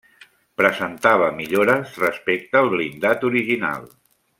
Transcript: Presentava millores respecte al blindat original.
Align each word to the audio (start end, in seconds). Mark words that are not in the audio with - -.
Presentava 0.61 1.27
millores 1.41 1.95
respecte 2.05 2.61
al 2.65 2.73
blindat 2.77 3.31
original. 3.33 3.89